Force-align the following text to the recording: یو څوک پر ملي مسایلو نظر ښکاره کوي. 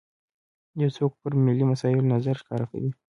یو 0.81 0.89
څوک 0.97 1.11
پر 1.21 1.31
ملي 1.45 1.65
مسایلو 1.71 2.09
نظر 2.13 2.35
ښکاره 2.41 2.65
کوي. 2.71 2.91